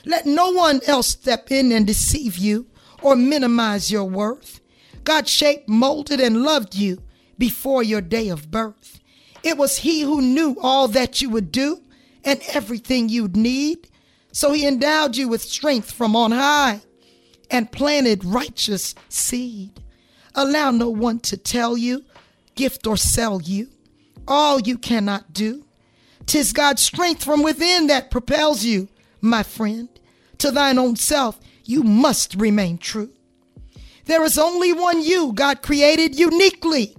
Let 0.06 0.26
no 0.26 0.52
one 0.52 0.80
else 0.88 1.08
step 1.08 1.52
in 1.52 1.72
and 1.72 1.86
deceive 1.86 2.38
you 2.38 2.68
or 3.02 3.16
minimize 3.16 3.92
your 3.92 4.06
worth. 4.06 4.62
God 5.04 5.28
shaped, 5.28 5.70
molded, 5.70 6.20
and 6.20 6.44
loved 6.44 6.76
you 6.76 7.02
before 7.38 7.84
your 7.84 8.02
day 8.02 8.30
of 8.30 8.50
birth. 8.50 9.00
It 9.44 9.58
was 9.58 9.78
He 9.78 10.02
who 10.02 10.22
knew 10.22 10.58
all 10.62 10.88
that 10.90 11.22
you 11.22 11.30
would 11.30 11.52
do 11.52 11.82
and 12.24 12.42
everything 12.50 13.10
you'd 13.10 13.38
need. 13.38 13.88
So 14.32 14.52
he 14.52 14.68
endowed 14.68 15.16
you 15.16 15.28
with 15.30 15.42
strength 15.42 15.92
from 15.92 16.16
on 16.16 16.32
high 16.32 16.82
and 17.50 17.72
planted 17.72 18.26
righteous 18.26 18.94
seed. 19.10 19.82
Allow 20.36 20.72
no 20.72 20.90
one 20.90 21.20
to 21.22 21.38
tell 21.38 21.78
you, 21.78 22.04
gift, 22.54 22.86
or 22.86 22.98
sell 22.98 23.42
you. 23.42 23.70
All 24.28 24.60
you 24.60 24.78
cannot 24.78 25.34
do. 25.34 25.66
Tis 26.26 26.52
God's 26.52 26.82
strength 26.82 27.24
from 27.24 27.42
within 27.42 27.88
that 27.88 28.12
propels 28.12 28.64
you, 28.66 28.90
my 29.22 29.42
friend. 29.42 29.88
To 30.40 30.52
thine 30.52 30.78
own 30.78 30.98
self, 30.98 31.40
you 31.64 31.82
must 31.82 32.36
remain 32.36 32.78
true. 32.78 33.12
There 34.06 34.24
is 34.24 34.38
only 34.38 34.74
one 34.74 35.02
you 35.02 35.32
God 35.34 35.62
created 35.62 36.20
uniquely. 36.20 36.96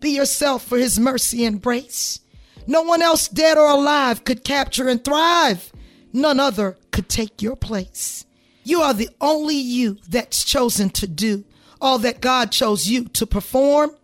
Be 0.00 0.10
yourself 0.10 0.64
for 0.64 0.78
his 0.78 0.98
mercy 0.98 1.44
and 1.44 1.60
grace. 1.60 2.20
No 2.66 2.82
one 2.82 3.02
else, 3.02 3.28
dead 3.28 3.56
or 3.56 3.70
alive, 3.70 4.24
could 4.24 4.44
capture 4.44 4.88
and 4.88 5.02
thrive 5.02 5.72
None 6.12 6.40
other 6.40 6.76
could 6.90 7.08
take 7.08 7.42
your 7.42 7.56
place. 7.56 8.24
You 8.64 8.80
are 8.80 8.94
the 8.94 9.10
only 9.20 9.56
you 9.56 9.98
that's 10.08 10.44
chosen 10.44 10.90
to 10.90 11.06
do 11.06 11.44
all 11.80 11.98
that 12.00 12.20
God 12.20 12.50
chose 12.50 12.88
you 12.88 13.04
to 13.04 13.26
perform. 13.26 13.94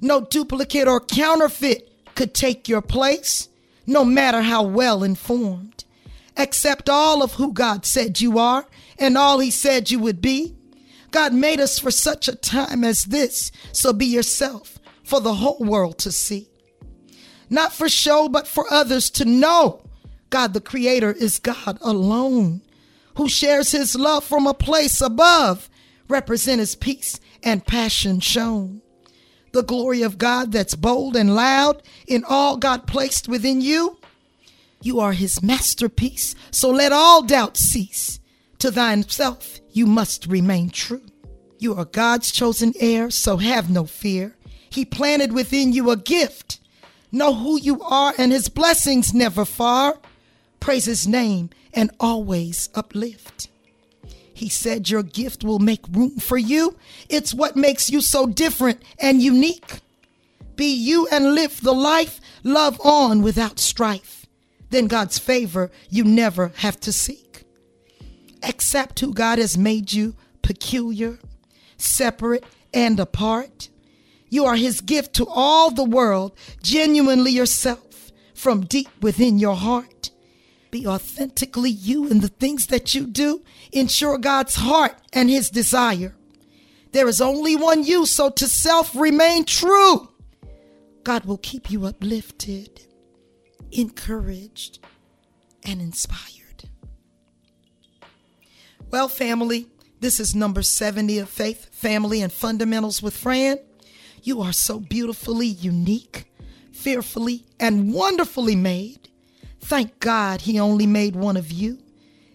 No 0.00 0.20
duplicate 0.20 0.86
or 0.86 1.00
counterfeit 1.00 1.90
could 2.14 2.34
take 2.34 2.68
your 2.68 2.82
place, 2.82 3.48
no 3.86 4.04
matter 4.04 4.42
how 4.42 4.62
well 4.62 5.02
informed. 5.02 5.84
Accept 6.36 6.88
all 6.88 7.22
of 7.22 7.32
who 7.32 7.52
God 7.52 7.84
said 7.84 8.20
you 8.20 8.38
are 8.38 8.66
and 8.98 9.18
all 9.18 9.40
He 9.40 9.50
said 9.50 9.90
you 9.90 9.98
would 9.98 10.20
be. 10.20 10.54
God 11.10 11.32
made 11.32 11.60
us 11.60 11.78
for 11.78 11.90
such 11.90 12.28
a 12.28 12.36
time 12.36 12.84
as 12.84 13.06
this, 13.06 13.50
so 13.72 13.92
be 13.92 14.06
yourself 14.06 14.75
for 15.06 15.20
the 15.20 15.34
whole 15.34 15.60
world 15.60 15.98
to 15.98 16.10
see. 16.10 16.48
Not 17.48 17.72
for 17.72 17.88
show, 17.88 18.28
but 18.28 18.48
for 18.48 18.70
others 18.72 19.08
to 19.10 19.24
know 19.24 19.88
God 20.30 20.52
the 20.52 20.60
Creator 20.60 21.12
is 21.12 21.38
God 21.38 21.78
alone, 21.80 22.60
who 23.14 23.28
shares 23.28 23.70
his 23.70 23.94
love 23.94 24.24
from 24.24 24.48
a 24.48 24.52
place 24.52 25.00
above, 25.00 25.70
represent 26.08 26.58
his 26.58 26.74
peace 26.74 27.20
and 27.42 27.64
passion 27.64 28.18
shown. 28.18 28.82
The 29.52 29.62
glory 29.62 30.02
of 30.02 30.18
God 30.18 30.50
that's 30.50 30.74
bold 30.74 31.14
and 31.14 31.36
loud 31.36 31.82
in 32.08 32.24
all 32.28 32.56
God 32.56 32.88
placed 32.88 33.28
within 33.28 33.60
you. 33.60 33.98
You 34.82 34.98
are 34.98 35.12
his 35.12 35.40
masterpiece, 35.40 36.34
so 36.50 36.68
let 36.70 36.92
all 36.92 37.22
doubt 37.22 37.56
cease. 37.56 38.18
To 38.58 38.72
thyself 38.72 39.60
you 39.70 39.86
must 39.86 40.26
remain 40.26 40.70
true. 40.70 41.06
You 41.58 41.76
are 41.76 41.84
God's 41.84 42.32
chosen 42.32 42.74
heir, 42.80 43.10
so 43.10 43.36
have 43.36 43.70
no 43.70 43.84
fear. 43.84 44.35
He 44.68 44.84
planted 44.84 45.32
within 45.32 45.72
you 45.72 45.90
a 45.90 45.96
gift. 45.96 46.60
Know 47.12 47.34
who 47.34 47.58
you 47.58 47.82
are, 47.82 48.12
and 48.18 48.32
his 48.32 48.48
blessings 48.48 49.14
never 49.14 49.44
far 49.44 49.98
praise 50.66 50.86
his 50.86 51.06
name, 51.06 51.48
and 51.72 51.92
always 52.00 52.68
uplift. 52.74 53.48
He 54.34 54.48
said 54.48 54.90
your 54.90 55.04
gift 55.04 55.44
will 55.44 55.60
make 55.60 55.86
room 55.88 56.18
for 56.18 56.36
you. 56.36 56.76
It's 57.08 57.32
what 57.32 57.54
makes 57.54 57.88
you 57.88 58.00
so 58.00 58.26
different 58.26 58.82
and 58.98 59.22
unique. 59.22 59.80
Be 60.56 60.74
you 60.74 61.06
and 61.12 61.36
live 61.36 61.60
the 61.60 61.72
life, 61.72 62.20
love 62.42 62.80
on 62.84 63.22
without 63.22 63.60
strife. 63.60 64.26
Then 64.70 64.88
God's 64.88 65.20
favor 65.20 65.70
you 65.88 66.02
never 66.02 66.50
have 66.56 66.80
to 66.80 66.92
seek. 66.92 67.44
Accept 68.42 68.98
who 68.98 69.14
God 69.14 69.38
has 69.38 69.56
made 69.56 69.92
you 69.92 70.16
peculiar, 70.42 71.20
separate, 71.76 72.44
and 72.74 72.98
apart. 72.98 73.68
You 74.28 74.44
are 74.44 74.56
his 74.56 74.80
gift 74.80 75.14
to 75.14 75.26
all 75.26 75.70
the 75.70 75.84
world, 75.84 76.36
genuinely 76.62 77.30
yourself 77.30 78.12
from 78.34 78.66
deep 78.66 78.88
within 79.00 79.38
your 79.38 79.56
heart. 79.56 80.10
Be 80.70 80.86
authentically 80.86 81.70
you 81.70 82.08
in 82.08 82.20
the 82.20 82.28
things 82.28 82.66
that 82.66 82.94
you 82.94 83.06
do. 83.06 83.42
Ensure 83.72 84.18
God's 84.18 84.56
heart 84.56 84.96
and 85.12 85.30
his 85.30 85.48
desire. 85.48 86.14
There 86.92 87.08
is 87.08 87.20
only 87.20 87.56
one 87.56 87.84
you, 87.84 88.06
so 88.06 88.30
to 88.30 88.48
self 88.48 88.94
remain 88.96 89.44
true. 89.44 90.08
God 91.04 91.24
will 91.24 91.38
keep 91.38 91.70
you 91.70 91.86
uplifted, 91.86 92.86
encouraged, 93.70 94.80
and 95.64 95.80
inspired. 95.80 96.68
Well, 98.90 99.08
family, 99.08 99.68
this 100.00 100.20
is 100.20 100.34
number 100.34 100.62
70 100.62 101.18
of 101.18 101.28
Faith, 101.28 101.74
Family, 101.74 102.22
and 102.22 102.32
Fundamentals 102.32 103.02
with 103.02 103.16
Fran. 103.16 103.58
You 104.26 104.42
are 104.42 104.52
so 104.52 104.80
beautifully 104.80 105.46
unique, 105.46 106.24
fearfully, 106.72 107.46
and 107.60 107.94
wonderfully 107.94 108.56
made. 108.56 109.08
Thank 109.60 110.00
God 110.00 110.40
he 110.40 110.58
only 110.58 110.84
made 110.84 111.14
one 111.14 111.36
of 111.36 111.52
you, 111.52 111.78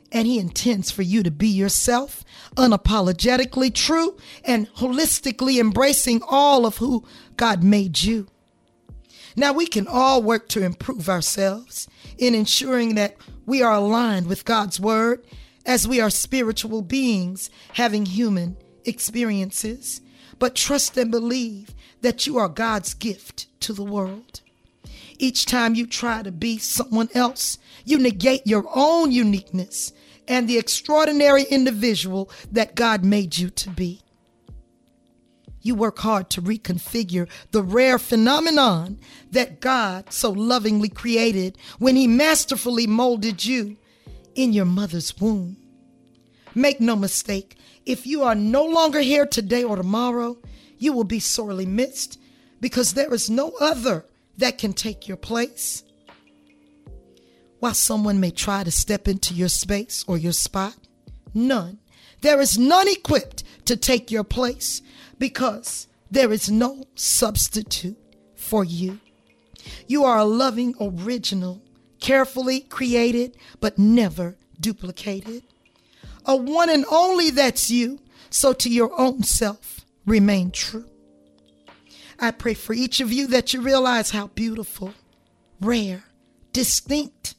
and 0.09 0.25
he 0.25 0.39
intends 0.39 0.89
for 0.89 1.01
you 1.01 1.21
to 1.21 1.29
be 1.29 1.49
yourself, 1.49 2.23
unapologetically 2.55 3.73
true, 3.73 4.15
and 4.45 4.73
holistically 4.75 5.59
embracing 5.59 6.21
all 6.25 6.65
of 6.65 6.77
who 6.77 7.05
God 7.35 7.61
made 7.61 8.01
you. 8.01 8.29
Now, 9.35 9.51
we 9.51 9.65
can 9.65 9.85
all 9.85 10.23
work 10.23 10.47
to 10.49 10.63
improve 10.63 11.09
ourselves 11.09 11.89
in 12.17 12.33
ensuring 12.33 12.95
that 12.95 13.17
we 13.45 13.61
are 13.61 13.73
aligned 13.73 14.27
with 14.27 14.45
God's 14.45 14.79
Word 14.79 15.25
as 15.65 15.89
we 15.89 15.99
are 15.99 16.09
spiritual 16.09 16.83
beings 16.83 17.49
having 17.73 18.05
human 18.05 18.55
experiences, 18.85 19.99
but 20.39 20.55
trust 20.55 20.97
and 20.97 21.11
believe 21.11 21.73
that 22.01 22.25
you 22.25 22.37
are 22.37 22.49
God's 22.49 22.93
gift 22.93 23.47
to 23.61 23.73
the 23.73 23.83
world. 23.83 24.41
Each 25.17 25.45
time 25.45 25.75
you 25.75 25.85
try 25.85 26.23
to 26.23 26.31
be 26.31 26.57
someone 26.57 27.09
else, 27.13 27.59
you 27.85 27.99
negate 27.99 28.47
your 28.47 28.65
own 28.73 29.11
uniqueness 29.11 29.93
and 30.27 30.47
the 30.47 30.57
extraordinary 30.57 31.43
individual 31.43 32.29
that 32.51 32.75
God 32.75 33.03
made 33.03 33.37
you 33.37 33.49
to 33.51 33.69
be. 33.69 34.01
You 35.61 35.75
work 35.75 35.99
hard 35.99 36.29
to 36.31 36.41
reconfigure 36.41 37.29
the 37.51 37.61
rare 37.61 37.99
phenomenon 37.99 38.99
that 39.29 39.59
God 39.59 40.11
so 40.11 40.31
lovingly 40.31 40.89
created 40.89 41.57
when 41.77 41.95
He 41.95 42.07
masterfully 42.07 42.87
molded 42.87 43.45
you 43.45 43.77
in 44.33 44.53
your 44.53 44.65
mother's 44.65 45.15
womb. 45.19 45.57
Make 46.55 46.81
no 46.81 46.95
mistake, 46.95 47.57
if 47.85 48.05
you 48.05 48.23
are 48.23 48.35
no 48.35 48.65
longer 48.65 48.99
here 48.99 49.25
today 49.25 49.63
or 49.63 49.75
tomorrow, 49.75 50.37
you 50.77 50.93
will 50.93 51.03
be 51.03 51.19
sorely 51.19 51.65
missed 51.65 52.19
because 52.59 52.93
there 52.93 53.13
is 53.13 53.29
no 53.29 53.53
other 53.59 54.05
that 54.37 54.57
can 54.57 54.73
take 54.73 55.07
your 55.07 55.17
place. 55.17 55.83
While 57.59 57.73
someone 57.73 58.19
may 58.19 58.31
try 58.31 58.63
to 58.63 58.71
step 58.71 59.07
into 59.07 59.33
your 59.33 59.49
space 59.49 60.03
or 60.07 60.17
your 60.17 60.31
spot, 60.31 60.75
none, 61.33 61.79
there 62.21 62.41
is 62.41 62.57
none 62.57 62.87
equipped 62.87 63.43
to 63.65 63.77
take 63.77 64.09
your 64.09 64.23
place 64.23 64.81
because 65.19 65.87
there 66.09 66.31
is 66.31 66.49
no 66.49 66.85
substitute 66.95 67.97
for 68.35 68.63
you. 68.63 68.99
You 69.87 70.03
are 70.03 70.17
a 70.17 70.25
loving 70.25 70.75
original, 70.79 71.61
carefully 71.99 72.61
created 72.61 73.37
but 73.59 73.77
never 73.77 74.37
duplicated. 74.59 75.43
A 76.25 76.35
one 76.35 76.69
and 76.69 76.85
only 76.91 77.31
that's 77.31 77.69
you, 77.69 77.99
so 78.29 78.53
to 78.53 78.69
your 78.69 78.91
own 78.99 79.23
self 79.23 79.85
remain 80.05 80.51
true. 80.51 80.85
I 82.19 82.31
pray 82.31 82.53
for 82.53 82.73
each 82.73 82.99
of 83.01 83.11
you 83.11 83.27
that 83.27 83.53
you 83.53 83.61
realize 83.61 84.11
how 84.11 84.27
beautiful, 84.27 84.93
rare, 85.59 86.03
distinct, 86.53 87.35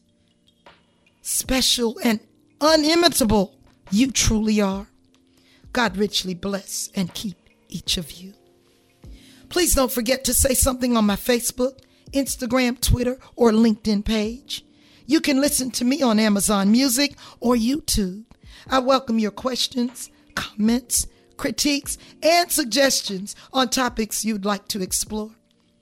special, 1.21 1.99
and 2.03 2.19
unimitable 2.61 3.55
you 3.91 4.11
truly 4.11 4.61
are. 4.61 4.89
God 5.73 5.97
richly 5.97 6.35
bless 6.35 6.91
and 6.95 7.15
keep 7.15 7.37
each 7.69 7.97
of 7.97 8.13
you. 8.13 8.35
Please 9.49 9.75
don't 9.75 9.93
forget 9.93 10.25
to 10.25 10.35
say 10.35 10.55
something 10.55 10.97
on 10.97 11.07
my 11.07 11.17
Facebook, 11.17 11.79
Instagram, 12.13 12.81
Twitter, 12.81 13.19
or 13.37 13.53
LinkedIn 13.53 14.05
page. 14.05 14.65
You 15.07 15.21
can 15.21 15.41
listen 15.41 15.71
to 15.73 15.85
me 15.85 16.03
on 16.03 16.19
Amazon 16.19 16.73
Music 16.73 17.17
or 17.41 17.55
YouTube. 17.55 18.25
I 18.69 18.79
welcome 18.79 19.19
your 19.19 19.31
questions, 19.31 20.11
comments, 20.35 21.07
critiques, 21.37 21.99
and 22.23 22.51
suggestions 22.51 23.35
on 23.53 23.69
topics 23.69 24.25
you'd 24.25 24.45
like 24.45 24.69
to 24.69 24.83
explore. 24.83 25.33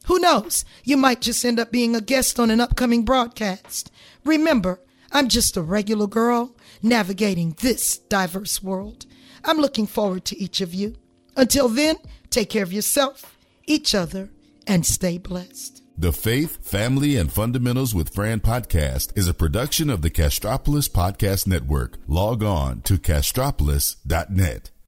Who 0.06 0.18
knows? 0.18 0.64
You 0.84 0.96
might 0.96 1.20
just 1.20 1.44
end 1.44 1.60
up 1.60 1.70
being 1.70 1.94
a 1.94 2.00
guest 2.00 2.40
on 2.40 2.50
an 2.50 2.60
upcoming 2.60 3.04
broadcast. 3.04 3.90
Remember, 4.24 4.80
I'm 5.12 5.28
just 5.28 5.56
a 5.56 5.62
regular 5.62 6.06
girl 6.06 6.56
navigating 6.82 7.56
this 7.60 7.98
diverse 7.98 8.62
world. 8.62 9.06
I'm 9.44 9.58
looking 9.58 9.86
forward 9.86 10.24
to 10.26 10.38
each 10.38 10.60
of 10.60 10.74
you. 10.74 10.96
Until 11.36 11.68
then, 11.68 11.96
take 12.30 12.50
care 12.50 12.62
of 12.62 12.72
yourself, 12.72 13.36
each 13.66 13.94
other, 13.94 14.30
and 14.66 14.84
stay 14.86 15.18
blessed. 15.18 15.79
The 16.00 16.14
Faith, 16.14 16.64
Family, 16.66 17.16
and 17.16 17.30
Fundamentals 17.30 17.94
with 17.94 18.14
Fran 18.14 18.40
podcast 18.40 19.14
is 19.18 19.28
a 19.28 19.34
production 19.34 19.90
of 19.90 20.00
the 20.00 20.08
Castropolis 20.08 20.88
Podcast 20.88 21.46
Network. 21.46 21.98
Log 22.08 22.42
on 22.42 22.80
to 22.84 22.96
castropolis.net. 22.96 24.70